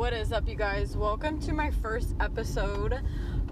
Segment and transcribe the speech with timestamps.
[0.00, 0.96] What is up, you guys?
[0.96, 3.02] Welcome to my first episode.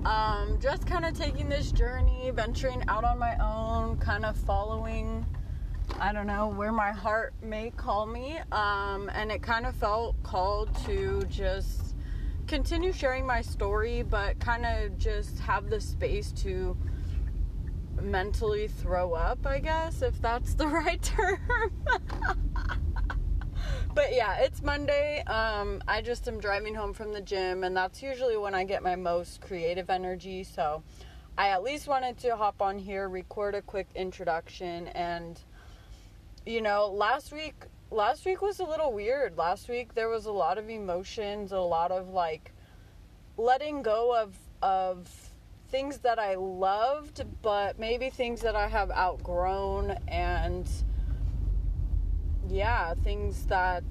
[0.06, 5.26] Um, just kind of taking this journey, venturing out on my own, kind of following,
[6.00, 8.38] I don't know, where my heart may call me.
[8.50, 11.94] Um, and it kind of felt called to just
[12.46, 16.74] continue sharing my story, but kind of just have the space to
[18.00, 21.40] mentally throw up, I guess, if that's the right term.
[23.98, 25.24] but yeah, it's Monday.
[25.24, 28.80] Um, I just am driving home from the gym, and that's usually when I get
[28.80, 30.44] my most creative energy.
[30.44, 30.84] So
[31.36, 35.40] I at least wanted to hop on here, record a quick introduction, and
[36.46, 39.36] you know, last week last week was a little weird.
[39.36, 42.52] Last week there was a lot of emotions, a lot of like
[43.36, 45.08] letting go of of
[45.72, 50.70] things that I loved, but maybe things that I have outgrown and
[52.48, 53.84] yeah, things that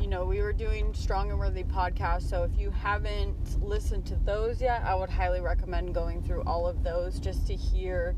[0.00, 4.16] you know, we were doing Strong and Worthy podcast, so if you haven't listened to
[4.24, 8.16] those yet, I would highly recommend going through all of those just to hear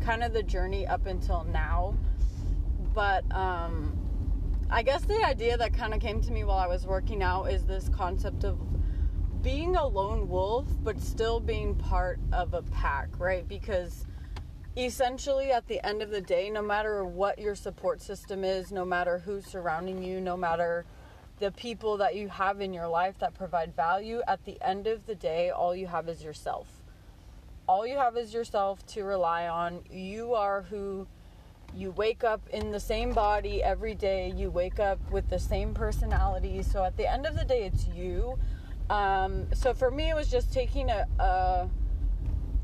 [0.00, 1.94] kind of the journey up until now.
[2.92, 3.96] But um
[4.68, 7.44] I guess the idea that kind of came to me while I was working out
[7.44, 8.58] is this concept of
[9.42, 13.46] being a lone wolf, but still being part of a pack, right?
[13.46, 14.06] Because
[14.76, 18.84] essentially, at the end of the day, no matter what your support system is, no
[18.84, 20.84] matter who's surrounding you, no matter
[21.38, 25.06] the people that you have in your life that provide value, at the end of
[25.06, 26.68] the day, all you have is yourself.
[27.66, 29.80] All you have is yourself to rely on.
[29.90, 31.06] You are who
[31.74, 35.72] you wake up in the same body every day, you wake up with the same
[35.72, 36.62] personality.
[36.62, 38.38] So at the end of the day, it's you
[38.92, 41.68] um, so for me, it was just taking a, a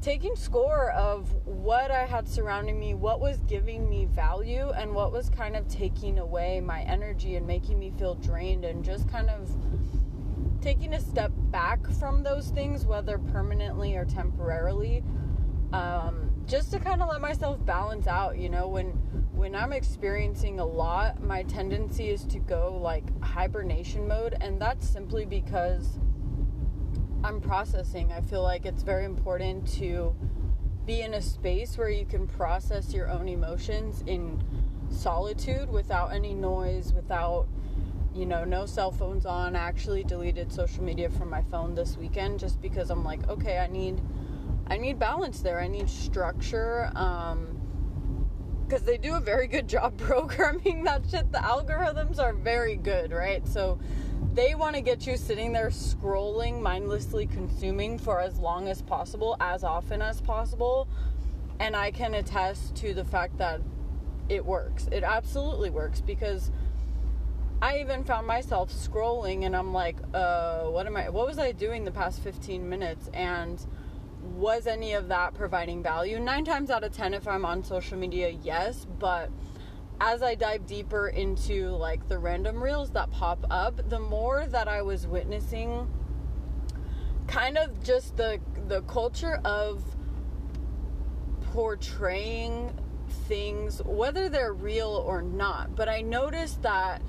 [0.01, 5.13] taking score of what I had surrounding me, what was giving me value, and what
[5.13, 9.29] was kind of taking away my energy and making me feel drained, and just kind
[9.29, 9.51] of
[10.61, 15.03] taking a step back from those things, whether permanently or temporarily,
[15.73, 18.39] um, just to kind of let myself balance out.
[18.39, 18.87] You know, when
[19.35, 24.89] when I'm experiencing a lot, my tendency is to go like hibernation mode, and that's
[24.89, 25.99] simply because
[27.25, 28.13] I'm processing.
[28.13, 30.15] I feel like it's very important to
[30.87, 34.43] be in a space where you can process your own emotions in
[34.89, 37.47] solitude without any noise, without,
[38.15, 39.57] you know, no cell phones on.
[39.57, 43.59] I actually deleted social media from my phone this weekend just because I'm like, okay,
[43.59, 44.01] I need
[44.71, 45.61] I need balance there.
[45.61, 46.91] I need structure.
[46.95, 47.55] Um
[48.67, 51.33] because they do a very good job programming that shit.
[51.33, 53.47] The algorithms are very good, right?
[53.49, 53.79] So
[54.35, 59.37] they want to get you sitting there scrolling, mindlessly consuming for as long as possible,
[59.41, 60.89] as often as possible.
[61.61, 63.61] And I can attest to the fact that
[64.29, 64.89] it works.
[64.93, 66.51] It absolutely works because
[67.61, 71.51] I even found myself scrolling and I'm like, uh, what am I, what was I
[71.53, 73.09] doing the past 15 minutes?
[73.13, 73.65] And
[74.37, 76.21] was any of that providing value?
[76.21, 79.31] Nine times out of 10, if I'm on social media, yes, but
[80.01, 84.69] as I dive deeper into like the random reels that pop up, the more that
[84.69, 85.89] I was witnessing
[87.27, 89.83] kind of just the the culture of
[91.53, 92.73] portraying
[93.27, 95.75] things whether they're real or not.
[95.75, 97.03] But I noticed that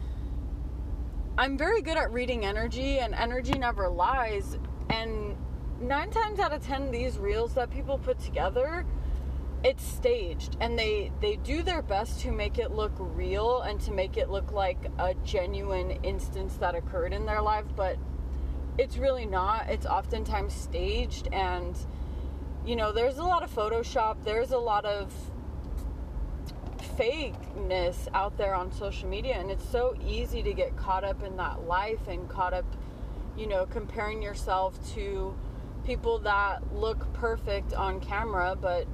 [1.37, 4.57] I'm very good at reading energy and energy never lies
[4.89, 5.37] and
[5.79, 8.85] 9 times out of 10 these reels that people put together
[9.63, 13.91] it's staged and they they do their best to make it look real and to
[13.91, 17.97] make it look like a genuine instance that occurred in their life but
[18.79, 19.69] it's really not.
[19.69, 21.75] It's oftentimes staged and
[22.65, 25.13] you know there's a lot of photoshop there's a lot of
[26.97, 31.35] fakeness out there on social media and it's so easy to get caught up in
[31.37, 32.65] that life and caught up
[33.37, 35.35] you know comparing yourself to
[35.85, 38.85] people that look perfect on camera but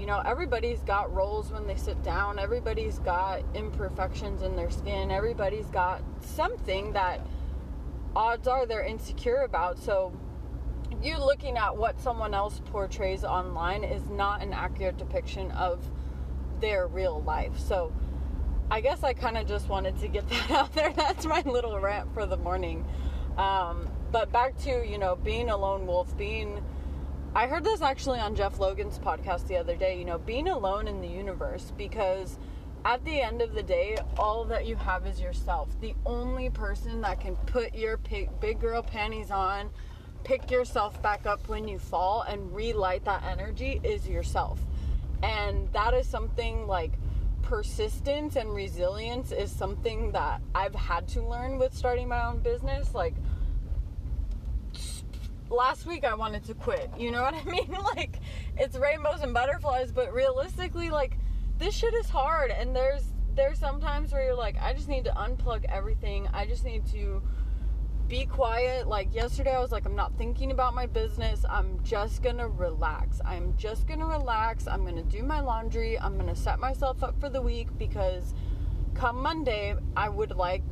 [0.00, 5.10] you know, everybody's got rolls when they sit down, everybody's got imperfections in their skin,
[5.10, 7.20] everybody's got something that
[8.16, 9.78] odds are they're insecure about.
[9.78, 10.12] So,
[11.02, 15.84] you looking at what someone else portrays online is not an accurate depiction of
[16.60, 17.58] their real life.
[17.58, 17.92] So,
[18.70, 20.94] I guess I kind of just wanted to get that out there.
[20.94, 22.86] That's my little rant for the morning.
[23.36, 26.64] Um, but back to, you know, being a lone wolf, being
[27.32, 30.88] I heard this actually on Jeff Logan's podcast the other day, you know, being alone
[30.88, 32.36] in the universe because
[32.84, 35.68] at the end of the day, all that you have is yourself.
[35.80, 39.70] The only person that can put your big girl panties on,
[40.24, 44.58] pick yourself back up when you fall, and relight that energy is yourself.
[45.22, 46.94] And that is something like
[47.42, 52.92] persistence and resilience is something that I've had to learn with starting my own business.
[52.92, 53.14] Like,
[55.50, 56.90] last week I wanted to quit.
[56.96, 57.76] You know what I mean?
[57.96, 58.20] Like,
[58.56, 61.18] it's rainbows and butterflies, but realistically, like,
[61.58, 62.50] this shit is hard.
[62.50, 63.02] And there's,
[63.34, 66.28] there's sometimes where you're like, I just need to unplug everything.
[66.32, 67.22] I just need to
[68.10, 68.88] be quiet.
[68.88, 71.44] Like yesterday, I was like, I'm not thinking about my business.
[71.48, 73.20] I'm just gonna relax.
[73.24, 74.66] I'm just gonna relax.
[74.66, 75.98] I'm gonna do my laundry.
[75.98, 78.34] I'm gonna set myself up for the week because
[78.94, 80.64] come Monday, I would like,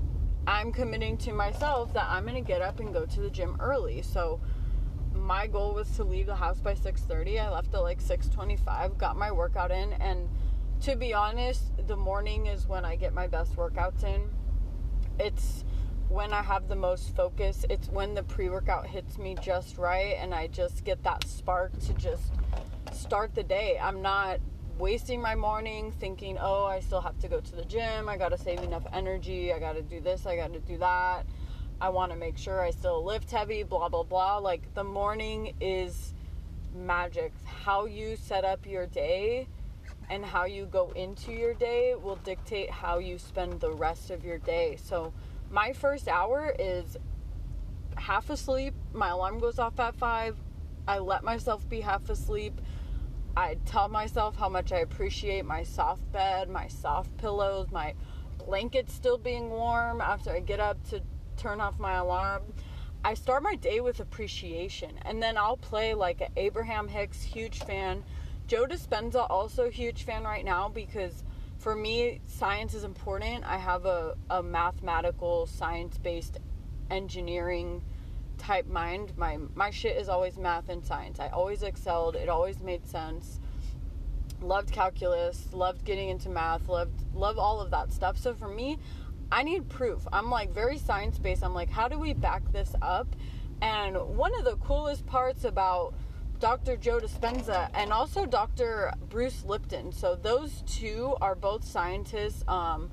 [0.48, 4.02] I'm committing to myself that I'm gonna get up and go to the gym early.
[4.02, 4.40] So,
[5.28, 7.38] my goal was to leave the house by 6:30.
[7.38, 10.26] I left at like 6:25, got my workout in and
[10.80, 14.30] to be honest, the morning is when I get my best workouts in.
[15.18, 15.66] It's
[16.08, 17.66] when I have the most focus.
[17.68, 21.78] It's when the pre workout hits me just right and I just get that spark
[21.80, 22.32] to just
[22.94, 23.78] start the day.
[23.78, 24.40] I'm not
[24.78, 28.08] wasting my morning thinking, oh, I still have to go to the gym.
[28.08, 29.52] I got to save enough energy.
[29.52, 30.24] I got to do this.
[30.24, 31.26] I got to do that.
[31.80, 34.38] I want to make sure I still lift heavy, blah, blah, blah.
[34.38, 36.14] Like the morning is
[36.74, 37.32] magic.
[37.44, 39.46] How you set up your day
[40.10, 44.24] and how you go into your day will dictate how you spend the rest of
[44.24, 44.76] your day.
[44.82, 45.12] So,
[45.50, 46.96] my first hour is
[47.96, 48.74] half asleep.
[48.92, 50.36] My alarm goes off at five.
[50.86, 52.60] I let myself be half asleep.
[53.36, 57.94] I tell myself how much I appreciate my soft bed, my soft pillows, my
[58.38, 61.02] blanket still being warm after I get up to
[61.38, 62.42] turn off my alarm.
[63.04, 68.04] I start my day with appreciation and then I'll play like Abraham Hicks, huge fan.
[68.46, 71.22] Joe Dispenza, also huge fan right now because
[71.58, 73.44] for me, science is important.
[73.44, 76.38] I have a, a mathematical, science based
[76.90, 77.82] engineering
[78.38, 79.12] type mind.
[79.16, 81.18] My my shit is always math and science.
[81.20, 82.16] I always excelled.
[82.16, 83.40] It always made sense.
[84.40, 88.16] Loved calculus, loved getting into math, loved love all of that stuff.
[88.16, 88.78] So for me,
[89.30, 90.06] I need proof.
[90.12, 91.44] I'm like very science based.
[91.44, 93.14] I'm like, how do we back this up?
[93.60, 95.94] And one of the coolest parts about
[96.38, 96.76] Dr.
[96.76, 98.92] Joe Dispenza and also Dr.
[99.08, 99.92] Bruce Lipton.
[99.92, 102.44] So those two are both scientists.
[102.46, 102.90] Um,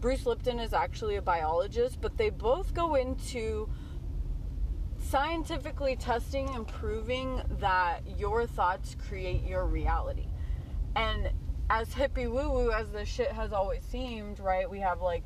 [0.00, 3.68] Bruce Lipton is actually a biologist, but they both go into
[4.98, 10.28] scientifically testing and proving that your thoughts create your reality.
[10.96, 11.30] And
[11.70, 14.68] as hippie woo woo as the shit has always seemed, right?
[14.68, 15.24] We have like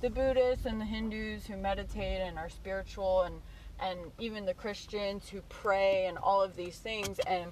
[0.00, 3.34] the Buddhists and the Hindus who meditate and are spiritual and
[3.82, 7.50] and even the Christians who pray and all of these things and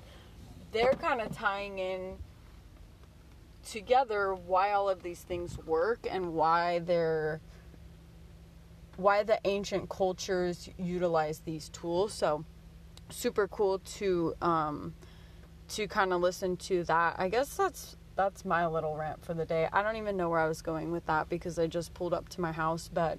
[0.73, 2.17] they're kind of tying in
[3.67, 7.41] together why all of these things work and why they're
[8.97, 12.12] why the ancient cultures utilize these tools.
[12.12, 12.45] So
[13.11, 14.95] super cool to um
[15.69, 17.17] to kind of listen to that.
[17.19, 20.41] I guess that's that's my little rant for the day i don't even know where
[20.41, 23.17] i was going with that because i just pulled up to my house but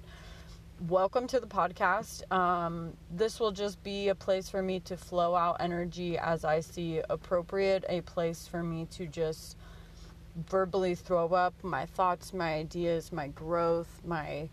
[0.88, 2.30] welcome to the podcast.
[2.32, 6.60] Um, this will just be a place for me to flow out energy as I
[6.60, 9.56] see appropriate, a place for me to just
[10.48, 14.48] verbally throw up my thoughts, my ideas, my growth, my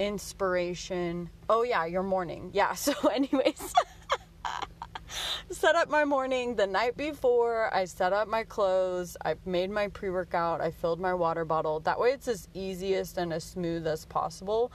[0.00, 1.30] inspiration.
[1.48, 2.50] Oh, yeah, your morning.
[2.52, 3.72] Yeah, so, anyways.
[5.80, 7.74] Up my morning the night before.
[7.74, 9.16] I set up my clothes.
[9.24, 10.60] I made my pre workout.
[10.60, 11.80] I filled my water bottle.
[11.80, 14.72] That way, it's as easiest and as smooth as possible.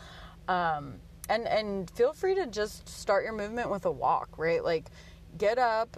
[0.48, 0.96] Um,
[1.30, 4.64] and and feel free to just start your movement with a walk, right?
[4.64, 4.90] Like
[5.38, 5.96] get up,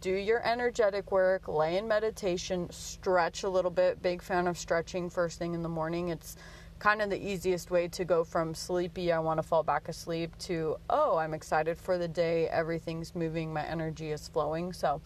[0.00, 4.02] do your energetic work, lay in meditation, stretch a little bit.
[4.02, 6.08] Big fan of stretching first thing in the morning.
[6.08, 6.36] It's
[6.82, 10.36] kind of the easiest way to go from sleepy, I want to fall back asleep,
[10.40, 14.72] to, oh, I'm excited for the day, everything's moving, my energy is flowing.
[14.72, 15.00] So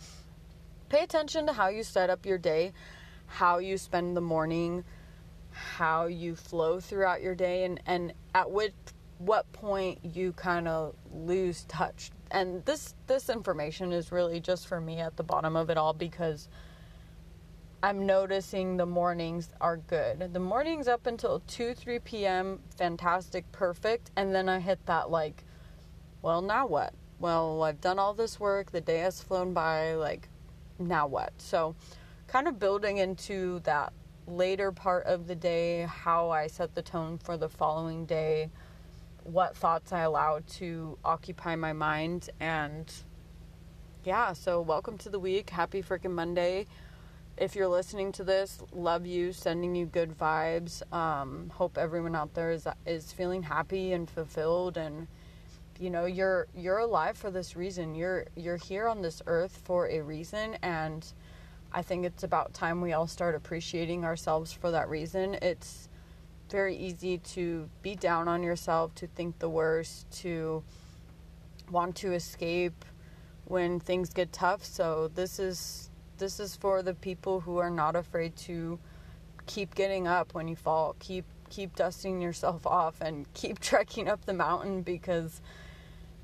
[0.89, 2.73] pay attention to how you set up your day,
[3.27, 4.85] how you spend the morning
[5.57, 8.75] how you flow throughout your day and, and at which
[9.19, 12.11] what point you kind of lose touch.
[12.31, 15.95] And this this information is really just for me at the bottom of it all
[15.95, 16.49] because
[17.87, 20.33] I'm noticing the mornings are good.
[20.33, 22.59] The mornings up until 2 3 p.m.
[22.77, 25.45] fantastic, perfect, and then I hit that like
[26.21, 26.95] well, now what?
[27.21, 30.29] Well, I've done all this work, the day has flown by, like
[30.81, 31.33] now what?
[31.39, 31.77] So
[32.27, 33.93] kind of building into that
[34.27, 38.51] later part of the day, how I set the tone for the following day,
[39.23, 42.31] what thoughts I allowed to occupy my mind.
[42.41, 42.93] And
[44.03, 45.51] yeah, so welcome to the week.
[45.51, 46.67] Happy freaking Monday.
[47.37, 50.81] If you're listening to this, love you, sending you good vibes.
[50.91, 55.07] Um, hope everyone out there is is feeling happy and fulfilled and
[55.79, 59.87] you know you're you're alive for this reason you're you're here on this earth for
[59.91, 61.13] a reason and
[61.73, 65.35] I think it's about time we all start appreciating ourselves for that reason.
[65.43, 65.91] It's
[66.49, 70.63] very easy to be down on yourself, to think the worst, to
[71.71, 72.85] want to escape
[73.45, 74.65] when things get tough.
[74.65, 78.79] So this is this is for the people who are not afraid to
[79.47, 80.97] keep getting up when you fall.
[80.99, 85.41] Keep keep dusting yourself off and keep trekking up the mountain because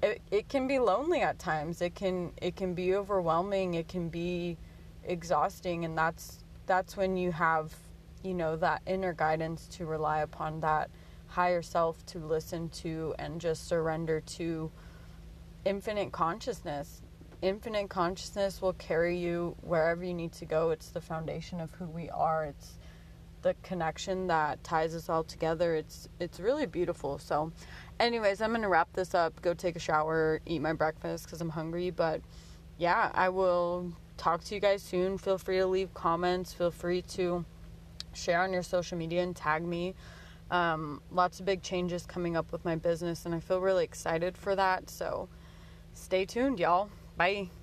[0.02, 1.80] it it can be lonely at times.
[1.80, 3.74] It can it can be overwhelming.
[3.74, 4.58] It can be
[5.04, 7.74] exhausting and that's that's when you have,
[8.22, 10.90] you know, that inner guidance to rely upon that
[11.26, 14.70] higher self to listen to and just surrender to
[15.64, 17.02] infinite consciousness.
[17.42, 20.70] Infinite consciousness will carry you wherever you need to go.
[20.70, 22.44] It's the foundation of who we are.
[22.44, 22.78] It's
[23.42, 25.74] the connection that ties us all together.
[25.74, 27.18] It's it's really beautiful.
[27.18, 27.50] So,
[27.98, 29.42] anyways, I'm gonna wrap this up.
[29.42, 31.90] Go take a shower, eat my breakfast because I'm hungry.
[31.90, 32.20] But
[32.78, 35.18] yeah, I will talk to you guys soon.
[35.18, 36.52] Feel free to leave comments.
[36.52, 37.44] Feel free to
[38.12, 39.94] share on your social media and tag me.
[40.52, 44.38] Um, lots of big changes coming up with my business, and I feel really excited
[44.38, 44.90] for that.
[44.90, 45.28] So,
[45.94, 46.88] stay tuned, y'all.
[47.16, 47.52] Bye.